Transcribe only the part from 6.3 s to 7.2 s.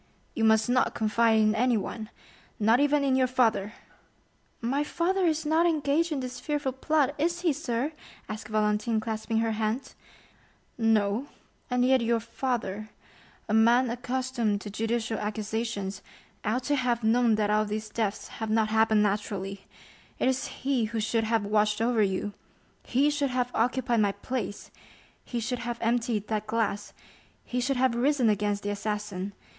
fearful plot,